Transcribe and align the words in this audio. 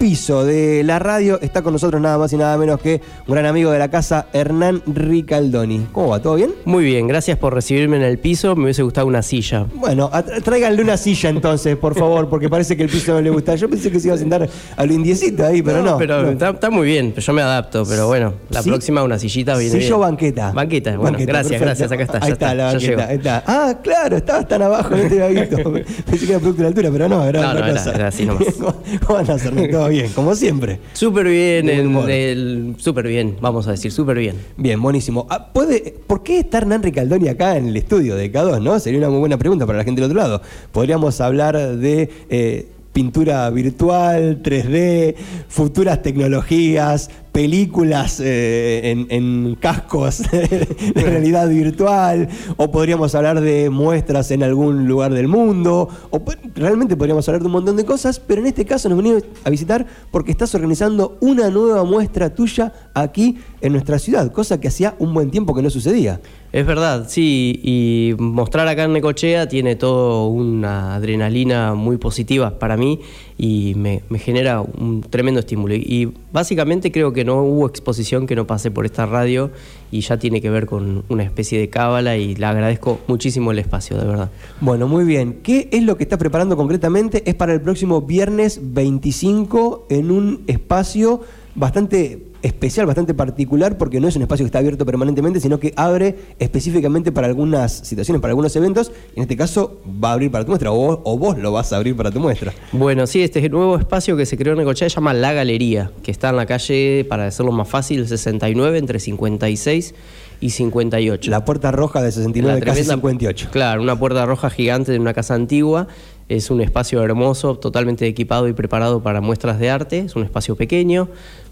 piso 0.00 0.46
de 0.46 0.82
la 0.82 0.98
radio 0.98 1.38
está 1.42 1.60
con 1.60 1.74
nosotros 1.74 2.00
nada 2.00 2.16
más 2.16 2.32
y 2.32 2.38
nada 2.38 2.56
menos 2.56 2.80
que 2.80 3.02
un 3.26 3.34
gran 3.34 3.44
amigo 3.44 3.70
de 3.70 3.78
la 3.78 3.90
casa, 3.90 4.28
Hernán 4.32 4.80
Ricaldoni. 4.86 5.88
¿Cómo 5.92 6.08
va? 6.08 6.22
¿Todo 6.22 6.36
bien? 6.36 6.54
Muy 6.64 6.84
bien, 6.84 7.06
gracias 7.06 7.36
por 7.36 7.52
recibirme 7.52 7.98
en 7.98 8.04
el 8.04 8.18
piso. 8.18 8.56
Me 8.56 8.64
hubiese 8.64 8.82
gustado 8.82 9.06
una 9.06 9.20
silla. 9.20 9.66
Bueno, 9.74 10.10
tráiganle 10.42 10.80
una 10.80 10.96
silla 10.96 11.28
entonces, 11.28 11.76
por 11.76 11.94
favor, 11.94 12.30
porque 12.30 12.48
parece 12.48 12.78
que 12.78 12.82
el 12.84 12.88
piso 12.88 13.12
no 13.12 13.20
le 13.20 13.28
gusta. 13.28 13.54
Yo 13.56 13.68
pensé 13.68 13.90
que 13.90 14.00
se 14.00 14.08
iba 14.08 14.14
a 14.14 14.18
sentar 14.18 14.48
a 14.74 14.86
lo 14.86 14.92
indiecito 14.94 15.44
ahí, 15.44 15.60
pero 15.60 15.82
no. 15.82 15.98
pero 15.98 16.30
Está, 16.30 16.70
muy 16.70 16.86
bien, 16.86 17.14
yo 17.14 17.32
me 17.34 17.42
adapto, 17.42 17.84
pero 17.84 18.06
bueno, 18.06 18.32
la 18.48 18.62
próxima 18.62 19.02
una 19.02 19.18
sillita 19.18 19.54
viene 19.58 19.82
Sillo 19.82 19.98
banqueta. 19.98 20.50
Banqueta, 20.52 20.96
bueno, 20.96 21.18
gracias, 21.20 21.60
gracias, 21.60 21.92
acá 21.92 22.04
está. 22.04 22.18
Ahí 22.22 22.32
está, 22.32 22.54
la 22.54 22.72
banqueta, 22.72 23.06
ahí 23.06 23.16
está. 23.16 23.44
Ah, 23.46 23.74
claro, 23.82 24.16
estabas 24.16 24.48
tan 24.48 24.62
abajo, 24.62 24.96
no 24.96 25.06
te 25.06 25.22
había 25.22 25.42
visto. 25.46 25.72
Pensé 25.72 26.24
que 26.24 26.32
era 26.32 26.40
producto 26.40 26.62
de 26.62 26.68
altura, 26.68 26.88
pero 26.90 27.06
no, 27.06 27.22
era 27.22 27.42
no, 27.42 27.60
no, 27.60 27.66
Era, 27.66 28.06
así 28.06 28.24
nomás. 28.24 28.46
¿Cómo 29.06 29.18
hacer? 29.18 29.70
Todo 29.70 29.89
bien, 29.94 30.12
como 30.12 30.34
siempre. 30.34 30.80
Súper 30.92 31.28
bien, 31.28 31.68
el, 31.68 32.74
súper 32.78 33.06
bien, 33.06 33.36
vamos 33.40 33.66
a 33.68 33.72
decir, 33.72 33.92
súper 33.92 34.18
bien. 34.18 34.36
Bien, 34.56 34.80
buenísimo. 34.80 35.26
Ah, 35.30 35.52
¿puede, 35.52 35.94
¿Por 36.06 36.22
qué 36.22 36.40
está 36.40 36.58
Hernán 36.58 36.82
Ricaldoni 36.82 37.28
acá 37.28 37.56
en 37.56 37.68
el 37.68 37.76
estudio 37.76 38.16
de 38.16 38.32
K2, 38.32 38.62
no? 38.62 38.78
Sería 38.78 38.98
una 38.98 39.10
muy 39.10 39.18
buena 39.18 39.38
pregunta 39.38 39.66
para 39.66 39.78
la 39.78 39.84
gente 39.84 40.00
del 40.00 40.10
otro 40.10 40.20
lado. 40.20 40.42
Podríamos 40.72 41.20
hablar 41.20 41.76
de... 41.76 42.10
Eh, 42.28 42.68
pintura 42.92 43.48
virtual, 43.50 44.42
3D, 44.42 45.14
futuras 45.48 46.02
tecnologías, 46.02 47.10
películas 47.32 48.20
eh, 48.22 49.06
en, 49.08 49.54
cascos 49.54 50.22
de 50.30 51.02
realidad 51.02 51.48
virtual, 51.48 52.28
o 52.56 52.70
podríamos 52.70 53.14
hablar 53.14 53.40
de 53.40 53.70
muestras 53.70 54.30
en 54.30 54.42
algún 54.42 54.88
lugar 54.88 55.12
del 55.14 55.28
mundo, 55.28 55.88
o 56.10 56.22
realmente 56.54 56.96
podríamos 56.96 57.28
hablar 57.28 57.42
de 57.42 57.46
un 57.46 57.52
montón 57.52 57.76
de 57.76 57.84
cosas, 57.84 58.18
pero 58.18 58.40
en 58.40 58.48
este 58.48 58.64
caso 58.64 58.88
nos 58.88 58.98
venimos 58.98 59.24
a 59.44 59.50
visitar 59.50 59.86
porque 60.10 60.32
estás 60.32 60.54
organizando 60.54 61.16
una 61.20 61.50
nueva 61.50 61.84
muestra 61.84 62.34
tuya 62.34 62.72
aquí 62.94 63.38
en 63.60 63.72
nuestra 63.72 63.98
ciudad, 63.98 64.32
cosa 64.32 64.60
que 64.60 64.68
hacía 64.68 64.94
un 64.98 65.14
buen 65.14 65.30
tiempo 65.30 65.54
que 65.54 65.62
no 65.62 65.70
sucedía. 65.70 66.20
Es 66.52 66.66
verdad, 66.66 67.06
sí, 67.08 67.60
y 67.62 68.14
mostrar 68.18 68.66
acá 68.66 68.82
en 68.82 68.92
Necochea 68.92 69.48
tiene 69.48 69.76
todo 69.76 70.26
una 70.26 70.96
adrenalina 70.96 71.74
muy 71.74 71.96
positiva 71.96 72.58
para 72.58 72.76
mí 72.76 72.98
y 73.38 73.74
me, 73.76 74.02
genera 74.18 74.60
un 74.60 75.00
tremendo 75.00 75.38
estímulo. 75.38 75.76
Y 75.76 76.12
básicamente 76.32 76.90
creo 76.90 77.12
que 77.12 77.24
no 77.24 77.44
hubo 77.44 77.68
exposición 77.68 78.26
que 78.26 78.34
no 78.34 78.48
pase 78.48 78.72
por 78.72 78.84
esta 78.84 79.06
radio 79.06 79.52
y 79.92 80.00
ya 80.00 80.18
tiene 80.18 80.40
que 80.40 80.50
ver 80.50 80.66
con 80.66 81.04
una 81.08 81.22
especie 81.22 81.60
de 81.60 81.68
cábala 81.68 82.16
y 82.16 82.34
le 82.34 82.46
agradezco 82.46 82.98
muchísimo 83.06 83.52
el 83.52 83.60
espacio, 83.60 83.96
de 83.96 84.06
verdad. 84.06 84.30
Bueno, 84.60 84.88
muy 84.88 85.04
bien. 85.04 85.38
¿Qué 85.44 85.68
es 85.70 85.84
lo 85.84 85.96
que 85.96 86.02
está 86.02 86.18
preparando 86.18 86.56
concretamente? 86.56 87.22
Es 87.26 87.36
para 87.36 87.52
el 87.52 87.60
próximo 87.60 88.02
viernes 88.02 88.58
25 88.60 89.86
en 89.88 90.10
un 90.10 90.42
espacio 90.48 91.20
bastante 91.54 92.29
especial, 92.42 92.86
bastante 92.86 93.14
particular, 93.14 93.78
porque 93.78 94.00
no 94.00 94.08
es 94.08 94.16
un 94.16 94.22
espacio 94.22 94.44
que 94.44 94.48
está 94.48 94.58
abierto 94.58 94.86
permanentemente, 94.86 95.40
sino 95.40 95.60
que 95.60 95.72
abre 95.76 96.16
específicamente 96.38 97.12
para 97.12 97.26
algunas 97.26 97.72
situaciones, 97.72 98.20
para 98.20 98.32
algunos 98.32 98.54
eventos. 98.56 98.92
En 99.14 99.22
este 99.22 99.36
caso, 99.36 99.80
va 100.02 100.10
a 100.10 100.12
abrir 100.14 100.30
para 100.30 100.44
tu 100.44 100.50
muestra, 100.50 100.72
o 100.72 101.18
vos, 101.18 101.38
lo 101.38 101.52
vas 101.52 101.72
a 101.72 101.76
abrir 101.76 101.96
para 101.96 102.10
tu 102.10 102.20
muestra. 102.20 102.52
Bueno, 102.72 103.06
sí, 103.06 103.22
este 103.22 103.40
es 103.40 103.44
el 103.46 103.52
nuevo 103.52 103.76
espacio 103.76 104.16
que 104.16 104.26
se 104.26 104.36
creó 104.36 104.54
en 104.54 104.60
Necochea, 104.60 104.88
se 104.88 104.94
llama 104.94 105.12
La 105.12 105.32
Galería, 105.32 105.90
que 106.02 106.10
está 106.10 106.30
en 106.30 106.36
la 106.36 106.46
calle, 106.46 107.06
para 107.08 107.26
hacerlo 107.26 107.52
más 107.52 107.68
fácil, 107.68 108.06
69, 108.06 108.78
entre 108.78 108.98
56 108.98 109.94
y 110.40 110.50
58. 110.50 111.30
La 111.30 111.44
puerta 111.44 111.70
roja 111.70 112.02
de 112.02 112.10
69, 112.12 112.60
casi 112.60 112.84
58. 112.84 113.48
Claro, 113.52 113.82
una 113.82 113.98
puerta 113.98 114.24
roja 114.26 114.50
gigante 114.50 114.92
de 114.92 114.98
una 114.98 115.12
casa 115.12 115.34
antigua. 115.34 115.88
Es 116.28 116.50
un 116.50 116.60
espacio 116.60 117.02
hermoso, 117.02 117.58
totalmente 117.58 118.06
equipado 118.06 118.48
y 118.48 118.52
preparado 118.52 119.02
para 119.02 119.20
muestras 119.20 119.58
de 119.58 119.68
arte. 119.68 119.98
Es 119.98 120.16
un 120.16 120.22
espacio 120.22 120.54
pequeño, 120.56 121.08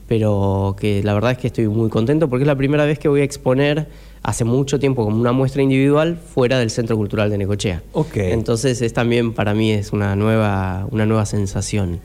pero 0.08 0.74
que 0.80 1.02
la 1.02 1.14
verdad 1.14 1.32
es 1.32 1.38
que 1.38 1.46
estoy 1.48 1.68
muy 1.68 1.90
contento 1.90 2.28
porque 2.28 2.42
es 2.42 2.46
la 2.48 2.56
primera 2.56 2.84
vez 2.86 2.98
que 2.98 3.08
voy 3.08 3.20
a 3.20 3.24
exponer 3.24 3.86
hace 4.22 4.44
mucho 4.44 4.78
tiempo 4.78 5.04
como 5.04 5.20
una 5.20 5.32
muestra 5.32 5.62
individual 5.62 6.16
fuera 6.16 6.58
del 6.58 6.70
Centro 6.70 6.96
Cultural 6.96 7.30
de 7.30 7.38
Necochea. 7.38 7.82
Okay. 7.92 8.32
Entonces 8.32 8.82
es 8.82 8.92
también 8.92 9.32
para 9.32 9.54
mí 9.54 9.70
es 9.70 9.92
una 9.92 10.16
nueva, 10.16 10.88
una 10.90 11.06
nueva 11.06 11.26
sensación. 11.26 12.00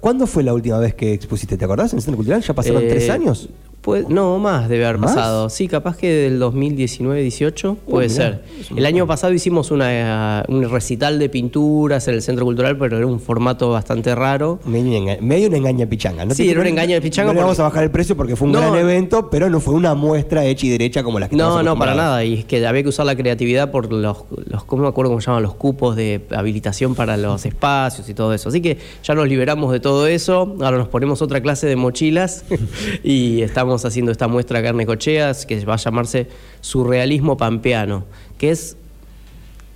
¿Cuándo 0.00 0.26
fue 0.26 0.42
la 0.42 0.54
última 0.54 0.78
vez 0.78 0.94
que 0.94 1.12
expusiste? 1.12 1.56
¿Te 1.56 1.64
acordás 1.64 1.92
en 1.92 1.98
el 1.98 2.02
Centro 2.02 2.16
Cultural? 2.16 2.42
¿Ya 2.42 2.54
pasaron 2.54 2.82
eh, 2.82 2.88
tres 2.88 3.10
años? 3.10 3.48
Pues, 3.84 4.08
no, 4.08 4.38
más 4.38 4.70
debe 4.70 4.86
haber 4.86 4.98
pasado. 4.98 5.50
Sí, 5.50 5.68
capaz 5.68 5.98
que 5.98 6.10
del 6.10 6.40
2019-18 6.40 7.76
puede 7.86 8.08
ser. 8.08 8.42
El 8.74 8.86
año 8.86 9.06
pasado 9.06 9.34
hicimos 9.34 9.70
una, 9.70 10.42
un 10.48 10.70
recital 10.70 11.18
de 11.18 11.28
pinturas 11.28 12.08
en 12.08 12.14
el 12.14 12.22
Centro 12.22 12.46
Cultural, 12.46 12.78
pero 12.78 12.96
era 12.96 13.06
un 13.06 13.20
formato 13.20 13.68
bastante 13.68 14.14
raro. 14.14 14.58
Medio, 14.64 15.48
una 15.48 15.58
engaña 15.58 15.84
pichanga. 15.84 16.24
¿no? 16.24 16.34
Sí, 16.34 16.48
era 16.48 16.60
una 16.60 16.70
engaña 16.70 16.94
de 16.94 17.02
pichanga. 17.02 17.34
No 17.34 17.34
le 17.34 17.42
vamos 17.42 17.60
a 17.60 17.64
bajar 17.64 17.84
el 17.84 17.90
precio 17.90 18.16
porque 18.16 18.36
fue 18.36 18.48
un 18.48 18.54
gran 18.54 18.74
evento, 18.74 19.28
pero 19.28 19.50
no 19.50 19.60
fue 19.60 19.74
una 19.74 19.92
muestra 19.92 20.46
hecha 20.46 20.64
y 20.64 20.70
derecha 20.70 21.02
como 21.02 21.18
la 21.18 21.28
que 21.28 21.36
No, 21.36 21.62
no, 21.62 21.78
para 21.78 21.94
nada. 21.94 22.24
Y 22.24 22.38
es 22.38 22.44
que 22.46 22.66
había 22.66 22.82
que 22.82 22.88
usar 22.88 23.04
la 23.04 23.16
creatividad 23.16 23.70
por 23.70 23.92
los, 23.92 24.24
los 24.46 24.64
¿cómo 24.64 24.84
me 24.84 24.88
acuerdo 24.88 25.10
cómo 25.10 25.20
se 25.20 25.26
llaman? 25.26 25.42
Los 25.42 25.56
cupos 25.56 25.94
de 25.94 26.22
habilitación 26.34 26.94
para 26.94 27.18
los 27.18 27.44
espacios 27.44 28.08
y 28.08 28.14
todo 28.14 28.32
eso. 28.32 28.48
Así 28.48 28.62
que 28.62 28.78
ya 29.02 29.14
nos 29.14 29.28
liberamos 29.28 29.72
de 29.72 29.80
todo 29.80 30.06
eso. 30.06 30.56
Ahora 30.62 30.78
nos 30.78 30.88
ponemos 30.88 31.20
otra 31.20 31.42
clase 31.42 31.66
de 31.66 31.76
mochilas 31.76 32.46
y 33.04 33.42
estamos 33.42 33.73
haciendo 33.82 34.12
esta 34.12 34.28
muestra 34.28 34.62
Carne 34.62 34.84
Cocheas 34.84 35.46
que 35.46 35.64
va 35.64 35.74
a 35.74 35.78
llamarse 35.78 36.26
Surrealismo 36.60 37.38
Pampeano, 37.38 38.04
que 38.36 38.50
es 38.50 38.76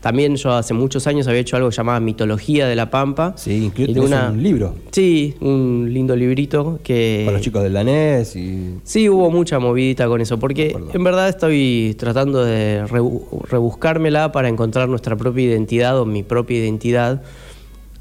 también 0.01 0.37
yo 0.37 0.53
hace 0.53 0.75
muchos 0.75 1.09
años 1.09 1.27
había 1.27 1.41
hecho 1.41 1.57
algo 1.57 1.71
llamado 1.71 2.01
Mitología 2.01 2.69
de 2.69 2.77
la 2.77 2.89
Pampa. 2.89 3.35
Sí, 3.37 3.65
incluso 3.65 4.17
un 4.31 4.43
libro. 4.43 4.77
Sí, 4.93 5.35
un 5.41 5.91
lindo 5.93 6.15
librito 6.15 6.79
que... 6.85 7.23
Con 7.25 7.35
los 7.35 7.43
chicos 7.43 7.65
del 7.65 7.73
danés 7.73 8.37
y... 8.37 8.79
Sí, 8.85 9.09
hubo 9.09 9.29
mucha 9.31 9.59
movidita 9.59 10.07
con 10.07 10.21
eso, 10.21 10.39
porque 10.39 10.77
en 10.93 11.05
verdad 11.05 11.29
estoy 11.29 11.97
tratando 11.99 12.45
de 12.45 12.87
rebuscármela 12.87 14.31
para 14.31 14.49
encontrar 14.49 14.89
nuestra 14.89 15.17
propia 15.17 15.47
identidad 15.47 15.99
o 15.99 16.05
mi 16.05 16.23
propia 16.23 16.59
identidad 16.59 17.23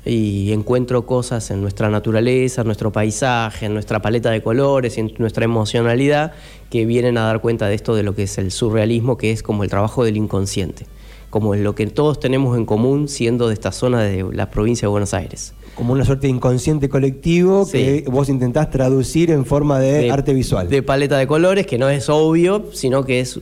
y 0.08 0.54
encuentro 0.54 1.06
cosas 1.06 1.52
en 1.52 1.62
nuestra 1.62 1.90
naturaleza, 1.90 2.62
en 2.62 2.68
nuestro 2.68 2.92
paisaje, 2.92 3.66
en 3.66 3.74
nuestra 3.74 4.02
paleta 4.02 4.32
de 4.32 4.42
colores 4.42 4.98
en 4.98 5.14
nuestra 5.18 5.46
emocionalidad 5.46 6.34
que 6.70 6.86
vienen 6.86 7.18
a 7.18 7.26
dar 7.26 7.42
cuenta 7.42 7.68
de 7.68 7.76
esto 7.76 7.96
de 7.96 8.04
lo 8.04 8.16
que 8.16 8.24
es 8.24 8.38
el 8.38 8.52
surrealismo, 8.52 9.18
que 9.18 9.32
es 9.32 9.44
como 9.44 9.64
el 9.64 9.70
trabajo 9.70 10.04
del 10.04 10.18
inconsciente, 10.18 10.86
como 11.30 11.56
lo 11.56 11.76
que 11.76 11.88
todos 11.88 12.20
tenemos 12.20 12.58
en 12.58 12.66
común 12.66 13.08
siendo 13.08 13.48
de 13.48 13.54
esta 13.54 13.72
zona 13.72 14.02
de 14.02 14.26
la 14.32 14.50
provincia 14.50 14.88
de 14.88 14.92
Buenos 14.92 15.14
Aires 15.14 15.54
como 15.78 15.94
una 15.94 16.04
suerte 16.04 16.26
de 16.26 16.34
inconsciente 16.34 16.90
colectivo 16.90 17.68
que 17.72 18.04
vos 18.08 18.30
intentás 18.30 18.72
traducir 18.72 19.30
en 19.30 19.46
forma 19.46 19.80
de, 19.80 20.10
arte 20.10 20.34
visual. 20.34 20.68
De 20.68 20.82
paleta 20.82 21.20
de 21.20 21.28
colores, 21.28 21.68
que 21.68 21.78
no 21.78 21.88
es 21.88 22.10
obvio, 22.10 22.66
sino 22.74 23.06
que 23.06 23.20
es 23.20 23.40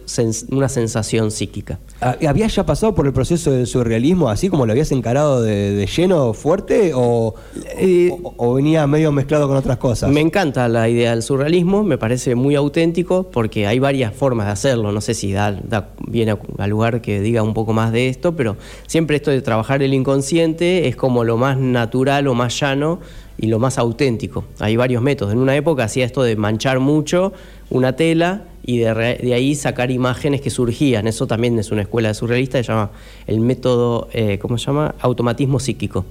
una 0.51 0.67
sensación 0.67 1.31
psíquica. 1.31 1.79
Ah, 2.01 2.17
¿Habías 2.27 2.53
ya 2.53 2.65
pasado 2.65 2.93
por 2.93 3.07
el 3.07 3.13
proceso 3.13 3.51
del 3.51 3.65
surrealismo 3.67 4.27
así 4.27 4.49
como 4.49 4.65
lo 4.65 4.73
habías 4.73 4.91
encarado 4.91 5.41
de, 5.41 5.87
lleno 5.95 6.33
fuerte 6.33 6.89
eh, 6.89 8.11
o, 8.37 8.53
venía 8.53 8.85
medio 8.85 9.13
mezclado 9.13 9.47
con 9.47 9.55
otras 9.55 9.77
cosas? 9.77 10.11
Me 10.11 10.19
encanta 10.19 10.67
la 10.67 10.89
idea 10.89 11.11
del 11.11 11.23
surrealismo, 11.23 11.83
me 11.83 11.97
parece 11.97 12.35
muy 12.35 12.55
auténtico 12.55 13.29
porque 13.31 13.65
hay 13.65 13.79
varias 13.79 14.13
formas 14.13 14.47
de 14.47 14.51
hacerlo. 14.51 14.91
No 14.91 14.99
sé 14.99 15.13
si 15.13 15.31
da, 15.31 15.57
viene 16.05 16.37
al 16.57 16.69
lugar 16.69 17.01
que 17.01 17.21
diga 17.21 17.43
un 17.43 17.53
poco 17.53 17.71
más 17.71 17.74
de 17.91 18.09
esto, 18.09 18.35
pero 18.35 18.57
siempre 18.87 19.17
esto 19.17 19.31
de 19.31 19.41
trabajar 19.41 19.83
el 19.83 19.93
inconsciente 19.93 20.87
es 20.87 20.95
como 20.95 21.23
lo 21.23 21.37
más 21.37 21.57
natural 21.57 22.25
lo 22.25 22.33
más 22.33 22.59
llano 22.59 22.99
y 23.37 23.47
lo 23.47 23.59
más 23.59 23.77
auténtico. 23.77 24.45
Hay 24.59 24.75
varios 24.75 25.01
métodos. 25.01 25.33
En 25.33 25.39
una 25.39 25.55
época 25.55 25.83
hacía 25.83 26.05
esto 26.05 26.23
de 26.23 26.35
manchar 26.35 26.79
mucho 26.79 27.33
una 27.69 27.95
tela 27.95 28.43
y 28.63 28.79
de, 28.79 29.33
ahí 29.33 29.55
sacar 29.55 29.91
imágenes 29.91 30.41
que 30.41 30.49
surgían. 30.49 31.07
Eso 31.07 31.27
también 31.27 31.57
es 31.59 31.71
una 31.71 31.81
escuela 31.81 32.09
de 32.09 32.13
surrealista, 32.13 32.57
se 32.57 32.63
llama 32.63 32.91
el 33.27 33.39
método, 33.39 34.07
eh, 34.13 34.39
¿cómo 34.39 34.57
se 34.57 34.67
llama? 34.67 34.95
Automatismo 34.99 35.59
psíquico. 35.59 36.05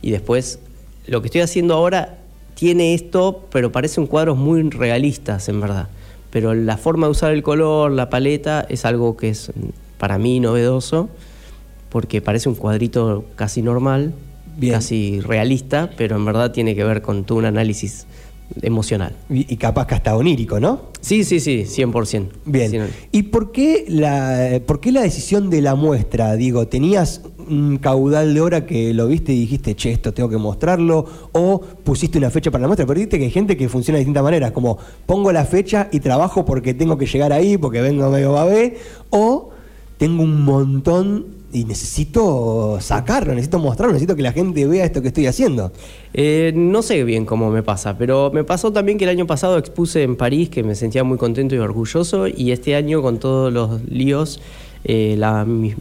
Y 0.00 0.10
después, 0.10 0.58
lo 1.06 1.20
que 1.20 1.28
estoy 1.28 1.42
haciendo 1.42 1.74
ahora 1.74 2.18
tiene 2.54 2.94
esto, 2.94 3.46
pero 3.50 3.70
parecen 3.70 4.06
cuadros 4.06 4.36
muy 4.36 4.62
realistas, 4.70 5.48
en 5.48 5.60
verdad. 5.60 5.88
Pero 6.30 6.54
la 6.54 6.76
forma 6.76 7.06
de 7.06 7.10
usar 7.10 7.32
el 7.32 7.42
color, 7.42 7.92
la 7.92 8.08
paleta, 8.08 8.66
es 8.68 8.84
algo 8.84 9.16
que 9.16 9.28
es 9.28 9.52
para 10.02 10.18
mí 10.18 10.40
novedoso, 10.40 11.10
porque 11.88 12.20
parece 12.20 12.48
un 12.48 12.56
cuadrito 12.56 13.24
casi 13.36 13.62
normal, 13.62 14.12
casi 14.68 15.20
realista, 15.20 15.90
pero 15.96 16.16
en 16.16 16.24
verdad 16.24 16.50
tiene 16.50 16.74
que 16.74 16.82
ver 16.82 17.02
con 17.02 17.22
todo 17.22 17.38
un 17.38 17.44
análisis 17.44 18.08
emocional. 18.62 19.14
Y, 19.30 19.56
capaz 19.58 19.86
que 19.86 19.94
hasta 19.94 20.16
onírico, 20.16 20.58
¿no? 20.58 20.86
Sí, 21.00 21.22
sí, 21.22 21.38
sí, 21.38 21.66
100%. 21.68 22.30
Bien. 22.46 22.88
¿Y 23.12 23.22
por 23.22 23.52
qué, 23.52 23.84
la, 23.86 24.60
por 24.66 24.80
qué 24.80 24.90
la 24.90 25.02
decisión 25.02 25.50
de 25.50 25.62
la 25.62 25.76
muestra? 25.76 26.34
Digo, 26.34 26.66
¿tenías 26.66 27.22
un 27.38 27.78
caudal 27.78 28.34
de 28.34 28.40
hora 28.40 28.66
que 28.66 28.92
lo 28.92 29.06
viste 29.06 29.32
y 29.32 29.38
dijiste, 29.38 29.76
che, 29.76 29.92
esto 29.92 30.12
tengo 30.12 30.28
que 30.28 30.36
mostrarlo? 30.36 31.06
¿O 31.30 31.60
pusiste 31.60 32.18
una 32.18 32.30
fecha 32.30 32.50
para 32.50 32.62
la 32.62 32.66
muestra? 32.66 32.86
Pero 32.86 32.98
viste 32.98 33.20
que 33.20 33.26
hay 33.26 33.30
gente 33.30 33.56
que 33.56 33.68
funciona 33.68 33.98
de 33.98 34.00
distintas 34.00 34.24
maneras, 34.24 34.50
como 34.50 34.78
pongo 35.06 35.30
la 35.30 35.44
fecha 35.44 35.88
y 35.92 36.00
trabajo 36.00 36.44
porque 36.44 36.74
tengo 36.74 36.98
que 36.98 37.06
llegar 37.06 37.32
ahí, 37.32 37.56
porque 37.56 37.80
vengo 37.80 38.10
medio 38.10 38.32
babé, 38.32 38.78
o 39.10 39.51
tengo 40.02 40.24
un 40.24 40.42
montón 40.42 41.26
y 41.52 41.64
necesito 41.64 42.78
sacarlo, 42.80 43.34
necesito 43.34 43.60
mostrarlo, 43.60 43.92
necesito 43.92 44.16
que 44.16 44.22
la 44.22 44.32
gente 44.32 44.66
vea 44.66 44.84
esto 44.84 45.00
que 45.00 45.06
estoy 45.06 45.28
haciendo. 45.28 45.70
Eh, 46.12 46.52
no 46.56 46.82
sé 46.82 47.04
bien 47.04 47.24
cómo 47.24 47.52
me 47.52 47.62
pasa, 47.62 47.96
pero 47.96 48.32
me 48.34 48.42
pasó 48.42 48.72
también 48.72 48.98
que 48.98 49.04
el 49.04 49.10
año 49.10 49.28
pasado 49.28 49.58
expuse 49.58 50.02
en 50.02 50.16
París, 50.16 50.48
que 50.48 50.64
me 50.64 50.74
sentía 50.74 51.04
muy 51.04 51.18
contento 51.18 51.54
y 51.54 51.58
orgulloso, 51.58 52.26
y 52.26 52.50
este 52.50 52.74
año 52.74 53.00
con 53.00 53.20
todos 53.20 53.52
los 53.52 53.80
líos, 53.84 54.40
eh, 54.82 55.14
la, 55.16 55.44
mis, 55.44 55.76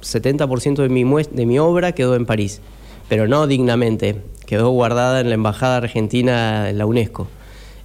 70% 0.00 0.76
de 0.76 0.88
mi, 0.88 1.04
de 1.04 1.44
mi 1.44 1.58
obra 1.58 1.92
quedó 1.92 2.16
en 2.16 2.24
París, 2.24 2.62
pero 3.10 3.28
no 3.28 3.46
dignamente, 3.46 4.16
quedó 4.46 4.70
guardada 4.70 5.20
en 5.20 5.28
la 5.28 5.34
Embajada 5.34 5.76
Argentina 5.76 6.70
en 6.70 6.78
la 6.78 6.86
UNESCO 6.86 7.28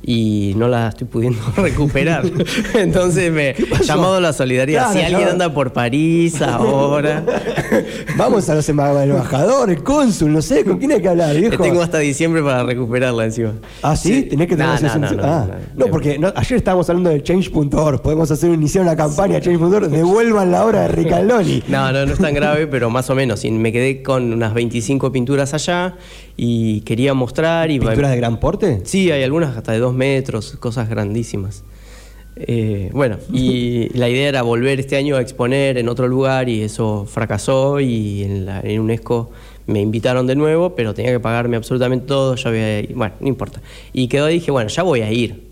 y 0.04 0.54
no 0.56 0.68
la 0.68 0.90
estoy 0.90 1.08
pudiendo 1.08 1.40
recuperar. 1.56 2.24
Entonces 2.74 3.32
me 3.32 3.50
he 3.50 3.84
llamado 3.84 4.16
a 4.16 4.22
la 4.22 4.34
solidaridad. 4.34 4.92
si 4.92 5.00
alguien 5.00 5.30
anda 5.30 5.54
por 5.54 5.74
París 5.74 6.42
ahora. 6.42 7.24
Vamos 8.18 8.50
a 8.50 8.56
los 8.56 8.68
embajadores, 8.70 9.78
el 9.78 9.84
cónsul, 9.84 10.34
no 10.34 10.42
sé, 10.42 10.64
¿con 10.64 10.78
quién 10.78 10.92
hay 10.92 11.02
que 11.02 11.10
hablar, 11.10 11.36
viejo? 11.36 11.62
Tengo 11.62 11.82
hasta 11.82 12.00
diciembre 12.00 12.42
para 12.42 12.64
recuperarla 12.64 13.26
encima. 13.26 13.54
Ah, 13.82 13.96
sí, 13.96 14.24
tenés 14.24 14.48
que 14.48 14.56
tener 14.56 14.82
no, 14.82 15.00
no, 15.00 15.12
no, 15.12 15.24
ah. 15.24 15.48
no, 15.76 15.88
porque 15.88 16.20
ayer 16.36 16.58
estábamos 16.58 16.90
hablando 16.90 17.10
de 17.10 17.24
change.org. 17.24 18.02
Podemos 18.02 18.30
hacer 18.32 18.52
iniciar 18.52 18.84
una 18.84 18.96
campaña 18.96 19.40
change.org. 19.40 19.90
Devuelvan 19.90 20.52
la 20.52 20.66
obra 20.66 20.82
de 20.82 20.88
Ricaldoni. 20.90 21.64
No, 21.68 21.92
no, 21.92 22.06
no 22.06 22.14
es 22.14 22.20
tan 22.20 22.34
grave, 22.34 22.68
pero 22.68 22.90
más 22.90 23.10
o 23.10 23.16
menos. 23.16 23.44
Y 23.46 23.52
me 23.52 23.72
quedé 23.72 24.02
con 24.04 24.34
unas 24.34 24.54
25 24.54 25.12
pinturas 25.12 25.54
allá 25.54 25.96
y 26.38 26.82
quería 26.82 27.14
mostrar. 27.14 27.70
Y 27.72 27.80
¿Pinturas 27.80 28.12
de 28.12 28.18
gran 28.18 28.40
porte? 28.40 28.82
Sí, 28.84 29.12
hay 29.12 29.24
algunas 29.24 29.56
hasta 29.56 29.72
de 29.72 29.80
dos 29.80 29.91
metros, 29.94 30.56
cosas 30.60 30.90
grandísimas. 30.90 31.64
Eh, 32.36 32.90
bueno, 32.94 33.18
y 33.32 33.90
la 33.98 34.10
idea 34.10 34.30
era 34.30 34.42
volver 34.42 34.80
este 34.80 34.96
año 34.96 35.18
a 35.18 35.22
exponer 35.22 35.78
en 35.78 35.90
otro 35.90 36.08
lugar 36.08 36.50
y 36.50 36.62
eso 36.62 37.06
fracasó 37.10 37.80
y 37.80 38.24
en, 38.24 38.46
la, 38.46 38.62
en 38.62 38.80
UNESCO 38.80 39.32
me 39.68 39.82
invitaron 39.82 40.28
de 40.28 40.36
nuevo, 40.36 40.76
pero 40.76 40.94
tenía 40.94 41.12
que 41.12 41.20
pagarme 41.20 41.58
absolutamente 41.58 42.06
todo, 42.08 42.36
ya 42.36 42.50
había, 42.50 42.84
bueno, 42.94 43.16
no 43.20 43.28
importa. 43.28 43.62
Y 43.94 44.08
quedó 44.08 44.30
y 44.30 44.36
dije, 44.36 44.52
bueno, 44.52 44.70
ya 44.70 44.84
voy 44.84 45.02
a 45.02 45.12
ir. 45.12 45.52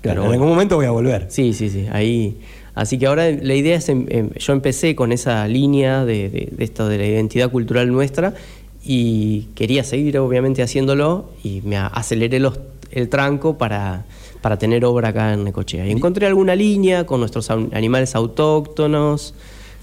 Claro, 0.00 0.24
en 0.26 0.32
algún 0.32 0.48
momento 0.48 0.76
voy 0.76 0.86
a 0.86 0.90
volver. 0.90 1.26
Sí, 1.28 1.52
sí, 1.52 1.70
sí, 1.70 1.86
ahí... 1.90 2.38
Así 2.74 2.98
que 2.98 3.06
ahora 3.06 3.30
la 3.30 3.54
idea 3.54 3.76
es, 3.76 3.90
em, 3.90 4.06
em, 4.08 4.30
yo 4.30 4.54
empecé 4.54 4.96
con 4.96 5.12
esa 5.12 5.46
línea 5.46 6.06
de, 6.06 6.30
de 6.30 6.64
esto 6.64 6.88
de 6.88 6.96
la 6.96 7.04
identidad 7.04 7.50
cultural 7.50 7.92
nuestra 7.92 8.32
y 8.82 9.48
quería 9.54 9.84
seguir 9.84 10.18
obviamente 10.18 10.62
haciéndolo 10.62 11.28
y 11.44 11.60
me 11.64 11.76
aceleré 11.76 12.40
los, 12.40 12.58
el 12.92 13.08
tranco 13.08 13.58
para, 13.58 14.04
para 14.40 14.58
tener 14.58 14.84
obra 14.84 15.08
acá 15.08 15.32
en 15.32 15.44
Necochea. 15.44 15.86
Y 15.86 15.90
encontré 15.90 16.26
alguna 16.26 16.54
línea 16.54 17.04
con 17.04 17.20
nuestros 17.20 17.50
animales 17.50 18.14
autóctonos. 18.14 19.34